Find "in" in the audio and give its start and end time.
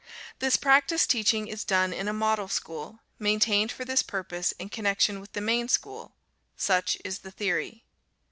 1.93-2.07, 4.53-4.69